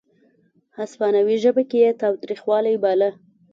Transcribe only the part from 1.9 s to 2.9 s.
تاوتریخوالی